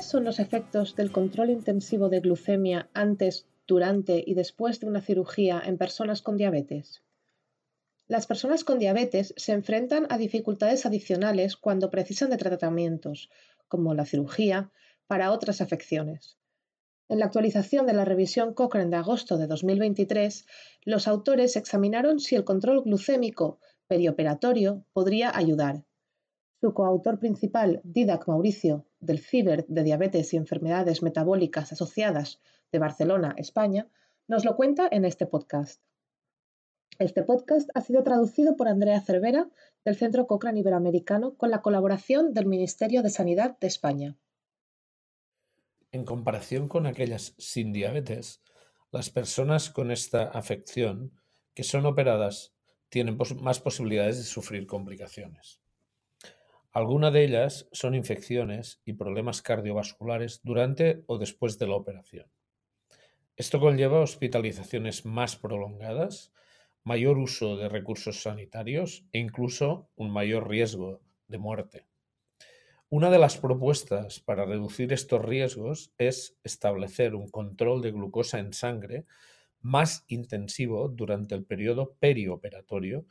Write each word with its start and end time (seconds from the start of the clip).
¿Cuáles 0.00 0.12
son 0.12 0.24
los 0.24 0.38
efectos 0.38 0.96
del 0.96 1.12
control 1.12 1.50
intensivo 1.50 2.08
de 2.08 2.20
glucemia 2.20 2.88
antes, 2.94 3.46
durante 3.66 4.24
y 4.26 4.32
después 4.32 4.80
de 4.80 4.86
una 4.86 5.02
cirugía 5.02 5.60
en 5.62 5.76
personas 5.76 6.22
con 6.22 6.38
diabetes? 6.38 7.02
Las 8.08 8.26
personas 8.26 8.64
con 8.64 8.78
diabetes 8.78 9.34
se 9.36 9.52
enfrentan 9.52 10.06
a 10.08 10.16
dificultades 10.16 10.86
adicionales 10.86 11.54
cuando 11.54 11.90
precisan 11.90 12.30
de 12.30 12.38
tratamientos, 12.38 13.28
como 13.68 13.92
la 13.92 14.06
cirugía, 14.06 14.72
para 15.06 15.32
otras 15.32 15.60
afecciones. 15.60 16.38
En 17.10 17.18
la 17.18 17.26
actualización 17.26 17.84
de 17.84 17.92
la 17.92 18.06
revisión 18.06 18.54
Cochrane 18.54 18.88
de 18.88 18.96
agosto 18.96 19.36
de 19.36 19.48
2023, 19.48 20.46
los 20.86 21.08
autores 21.08 21.56
examinaron 21.56 22.20
si 22.20 22.36
el 22.36 22.44
control 22.44 22.84
glucémico 22.84 23.60
perioperatorio 23.86 24.86
podría 24.94 25.36
ayudar. 25.36 25.84
Su 26.62 26.72
coautor 26.72 27.18
principal, 27.18 27.82
Didac 27.84 28.26
Mauricio, 28.28 28.86
del 29.00 29.18
CIBER 29.18 29.66
de 29.66 29.82
Diabetes 29.82 30.32
y 30.32 30.36
Enfermedades 30.36 31.02
Metabólicas 31.02 31.72
Asociadas 31.72 32.40
de 32.70 32.78
Barcelona, 32.78 33.34
España, 33.36 33.88
nos 34.28 34.44
lo 34.44 34.56
cuenta 34.56 34.88
en 34.90 35.04
este 35.04 35.26
podcast. 35.26 35.82
Este 36.98 37.22
podcast 37.22 37.70
ha 37.74 37.80
sido 37.80 38.02
traducido 38.02 38.56
por 38.56 38.68
Andrea 38.68 39.00
Cervera 39.00 39.48
del 39.84 39.96
Centro 39.96 40.26
Cochrane 40.26 40.60
Iberoamericano 40.60 41.34
con 41.34 41.50
la 41.50 41.62
colaboración 41.62 42.34
del 42.34 42.46
Ministerio 42.46 43.02
de 43.02 43.10
Sanidad 43.10 43.58
de 43.58 43.66
España. 43.66 44.18
En 45.92 46.04
comparación 46.04 46.68
con 46.68 46.86
aquellas 46.86 47.34
sin 47.38 47.72
diabetes, 47.72 48.42
las 48.92 49.10
personas 49.10 49.70
con 49.70 49.90
esta 49.90 50.24
afección 50.24 51.12
que 51.54 51.64
son 51.64 51.86
operadas 51.86 52.54
tienen 52.90 53.16
más 53.40 53.60
posibilidades 53.60 54.18
de 54.18 54.24
sufrir 54.24 54.66
complicaciones. 54.66 55.60
Algunas 56.72 57.12
de 57.12 57.24
ellas 57.24 57.68
son 57.72 57.96
infecciones 57.96 58.80
y 58.84 58.92
problemas 58.92 59.42
cardiovasculares 59.42 60.40
durante 60.44 61.02
o 61.06 61.18
después 61.18 61.58
de 61.58 61.66
la 61.66 61.74
operación. 61.74 62.30
Esto 63.36 63.58
conlleva 63.58 64.00
hospitalizaciones 64.00 65.04
más 65.04 65.34
prolongadas, 65.34 66.32
mayor 66.84 67.18
uso 67.18 67.56
de 67.56 67.68
recursos 67.68 68.22
sanitarios 68.22 69.04
e 69.12 69.18
incluso 69.18 69.90
un 69.96 70.12
mayor 70.12 70.48
riesgo 70.48 71.00
de 71.26 71.38
muerte. 71.38 71.86
Una 72.88 73.10
de 73.10 73.18
las 73.18 73.36
propuestas 73.36 74.20
para 74.20 74.44
reducir 74.44 74.92
estos 74.92 75.24
riesgos 75.24 75.92
es 75.98 76.38
establecer 76.44 77.14
un 77.16 77.28
control 77.28 77.82
de 77.82 77.90
glucosa 77.90 78.38
en 78.38 78.52
sangre 78.52 79.06
más 79.60 80.04
intensivo 80.06 80.88
durante 80.88 81.34
el 81.34 81.44
periodo 81.44 81.96
perioperatorio 81.98 83.06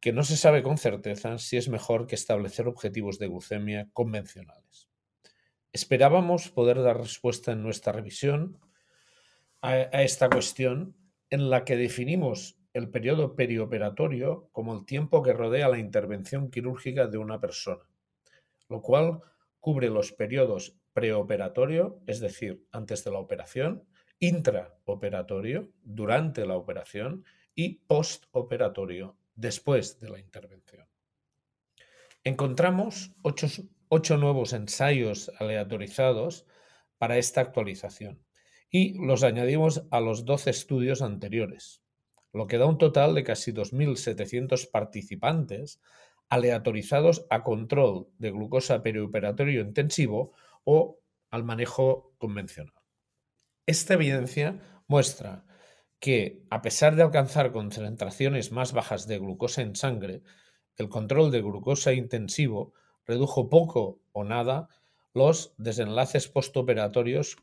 que 0.00 0.12
no 0.12 0.22
se 0.22 0.36
sabe 0.36 0.62
con 0.62 0.78
certeza 0.78 1.38
si 1.38 1.56
es 1.56 1.68
mejor 1.68 2.06
que 2.06 2.14
establecer 2.14 2.68
objetivos 2.68 3.18
de 3.18 3.28
glucemia 3.28 3.88
convencionales. 3.92 4.88
Esperábamos 5.72 6.50
poder 6.50 6.82
dar 6.82 6.98
respuesta 6.98 7.52
en 7.52 7.62
nuestra 7.62 7.92
revisión 7.92 8.58
a, 9.60 9.80
esta 10.02 10.30
cuestión 10.30 10.96
en 11.30 11.50
la 11.50 11.64
que 11.64 11.76
definimos 11.76 12.58
el 12.72 12.90
periodo 12.90 13.34
perioperatorio 13.34 14.48
como 14.52 14.74
el 14.76 14.86
tiempo 14.86 15.22
que 15.22 15.32
rodea 15.32 15.68
la 15.68 15.78
intervención 15.78 16.50
quirúrgica 16.50 17.06
de 17.06 17.18
una 17.18 17.40
persona, 17.40 17.84
lo 18.68 18.80
cual 18.80 19.20
cubre 19.58 19.90
los 19.90 20.12
periodos 20.12 20.76
preoperatorio, 20.92 22.00
es 22.06 22.20
decir, 22.20 22.64
antes 22.70 23.04
de 23.04 23.10
la 23.10 23.18
operación, 23.18 23.84
intraoperatorio, 24.20 25.70
durante 25.82 26.46
la 26.46 26.56
operación 26.56 27.24
y 27.54 27.80
postoperatorio, 27.86 29.17
después 29.38 30.00
de 30.00 30.10
la 30.10 30.18
intervención. 30.18 30.86
Encontramos 32.24 33.12
ocho, 33.22 34.16
nuevos 34.18 34.52
ensayos 34.52 35.30
aleatorizados 35.38 36.44
para 36.98 37.16
esta 37.16 37.40
actualización 37.40 38.20
y 38.68 38.94
los 38.98 39.22
añadimos 39.22 39.84
a 39.90 40.00
los 40.00 40.24
12 40.24 40.50
estudios 40.50 41.00
anteriores, 41.00 41.82
lo 42.32 42.48
que 42.48 42.58
da 42.58 42.66
un 42.66 42.78
total 42.78 43.14
de 43.14 43.24
casi 43.24 43.52
2.700 43.52 44.70
participantes 44.70 45.80
aleatorizados 46.28 47.24
a 47.30 47.44
control 47.44 48.08
de 48.18 48.32
glucosa 48.32 48.82
perioperatorio 48.82 49.62
intensivo 49.62 50.32
o 50.64 50.98
al 51.30 51.44
manejo 51.44 52.12
convencional. 52.18 52.74
Esta 53.66 53.94
evidencia 53.94 54.60
muestra 54.88 55.46
que, 56.00 56.42
a 56.50 56.62
pesar 56.62 56.96
de 56.96 57.02
alcanzar 57.02 57.52
concentraciones 57.52 58.52
más 58.52 58.72
bajas 58.72 59.06
de 59.06 59.18
glucosa 59.18 59.62
en 59.62 59.74
sangre, 59.74 60.22
el 60.76 60.88
control 60.88 61.30
de 61.30 61.42
glucosa 61.42 61.92
intensivo 61.92 62.72
redujo 63.04 63.48
poco 63.48 64.00
o 64.12 64.24
nada 64.24 64.68
los 65.12 65.54
desenlaces 65.58 66.28
postoperatorios 66.28 67.36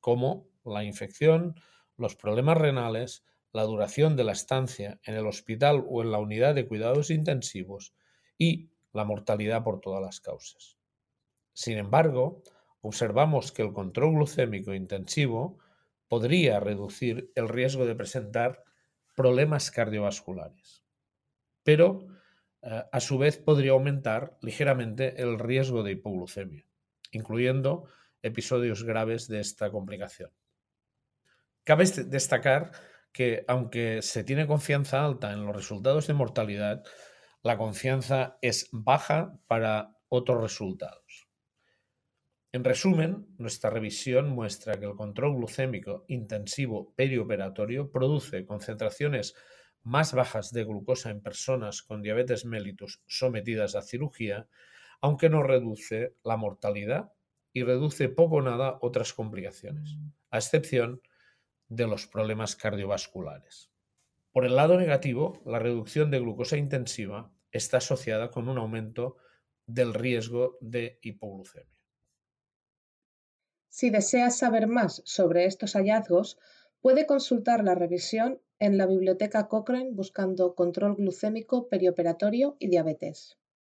como 0.00 0.48
la 0.64 0.82
infección, 0.82 1.54
los 1.96 2.16
problemas 2.16 2.58
renales, 2.58 3.24
la 3.52 3.62
duración 3.64 4.16
de 4.16 4.24
la 4.24 4.32
estancia 4.32 4.98
en 5.04 5.14
el 5.14 5.26
hospital 5.26 5.84
o 5.88 6.02
en 6.02 6.10
la 6.10 6.18
unidad 6.18 6.54
de 6.54 6.66
cuidados 6.66 7.10
intensivos 7.10 7.94
y 8.38 8.70
la 8.92 9.04
mortalidad 9.04 9.62
por 9.62 9.80
todas 9.80 10.02
las 10.02 10.20
causas. 10.20 10.78
Sin 11.52 11.78
embargo, 11.78 12.42
observamos 12.80 13.52
que 13.52 13.62
el 13.62 13.72
control 13.72 14.14
glucémico 14.14 14.74
intensivo 14.74 15.58
podría 16.10 16.58
reducir 16.58 17.30
el 17.36 17.48
riesgo 17.48 17.86
de 17.86 17.94
presentar 17.94 18.64
problemas 19.14 19.70
cardiovasculares, 19.70 20.84
pero 21.62 22.08
eh, 22.62 22.82
a 22.90 22.98
su 22.98 23.16
vez 23.16 23.38
podría 23.38 23.70
aumentar 23.70 24.36
ligeramente 24.42 25.22
el 25.22 25.38
riesgo 25.38 25.84
de 25.84 25.92
hipoglucemia, 25.92 26.66
incluyendo 27.12 27.84
episodios 28.22 28.82
graves 28.82 29.28
de 29.28 29.38
esta 29.38 29.70
complicación. 29.70 30.32
Cabe 31.62 31.84
destacar 31.84 32.72
que 33.12 33.44
aunque 33.46 34.02
se 34.02 34.24
tiene 34.24 34.48
confianza 34.48 35.04
alta 35.04 35.32
en 35.32 35.46
los 35.46 35.54
resultados 35.54 36.08
de 36.08 36.14
mortalidad, 36.14 36.82
la 37.44 37.56
confianza 37.56 38.36
es 38.42 38.68
baja 38.72 39.38
para 39.46 39.96
otros 40.08 40.42
resultados. 40.42 41.29
En 42.52 42.64
resumen, 42.64 43.28
nuestra 43.38 43.70
revisión 43.70 44.30
muestra 44.30 44.74
que 44.74 44.84
el 44.84 44.96
control 44.96 45.36
glucémico 45.36 46.04
intensivo 46.08 46.92
perioperatorio 46.96 47.92
produce 47.92 48.44
concentraciones 48.44 49.36
más 49.84 50.12
bajas 50.12 50.50
de 50.52 50.64
glucosa 50.64 51.10
en 51.10 51.22
personas 51.22 51.82
con 51.82 52.02
diabetes 52.02 52.44
mellitus 52.44 53.02
sometidas 53.06 53.76
a 53.76 53.82
cirugía, 53.82 54.48
aunque 55.00 55.28
no 55.28 55.44
reduce 55.44 56.16
la 56.24 56.36
mortalidad 56.36 57.12
y 57.52 57.62
reduce 57.62 58.08
poco 58.08 58.36
o 58.36 58.42
nada 58.42 58.78
otras 58.80 59.12
complicaciones, 59.12 59.96
a 60.30 60.38
excepción 60.38 61.00
de 61.68 61.86
los 61.86 62.08
problemas 62.08 62.56
cardiovasculares. 62.56 63.70
Por 64.32 64.44
el 64.44 64.56
lado 64.56 64.76
negativo, 64.76 65.40
la 65.46 65.60
reducción 65.60 66.10
de 66.10 66.18
glucosa 66.18 66.56
intensiva 66.56 67.32
está 67.52 67.76
asociada 67.76 68.32
con 68.32 68.48
un 68.48 68.58
aumento 68.58 69.18
del 69.66 69.94
riesgo 69.94 70.58
de 70.60 70.98
hipoglucemia. 71.00 71.79
Si 73.72 73.88
deseas 73.88 74.36
saber 74.36 74.66
más 74.66 75.00
sobre 75.04 75.44
estos 75.44 75.74
hallazgos, 75.74 76.38
puede 76.80 77.06
consultar 77.06 77.62
la 77.62 77.76
revisión 77.76 78.40
en 78.58 78.76
la 78.76 78.86
biblioteca 78.86 79.46
Cochrane 79.46 79.92
buscando 79.92 80.56
control 80.56 80.96
glucémico 80.96 81.68
perioperatorio 81.68 82.56
y 82.58 82.68
diabetes. 82.68 83.38